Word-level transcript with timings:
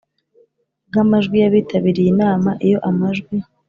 bw 0.87 0.95
amajwi 1.03 1.35
y 1.41 1.47
abitabiriye 1.49 2.09
inama 2.13 2.49
Iyo 2.65 2.77
amajwi 2.89 3.35